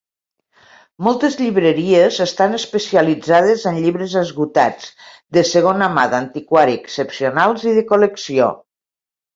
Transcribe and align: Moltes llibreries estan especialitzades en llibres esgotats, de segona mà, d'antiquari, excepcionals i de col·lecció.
Moltes 1.07 1.35
llibreries 1.41 2.17
estan 2.25 2.57
especialitzades 2.59 3.67
en 3.73 3.79
llibres 3.85 4.17
esgotats, 4.25 4.91
de 5.39 5.45
segona 5.55 5.93
mà, 6.01 6.11
d'antiquari, 6.17 6.83
excepcionals 6.85 7.73
i 7.75 7.81
de 7.81 7.89
col·lecció. 7.95 8.53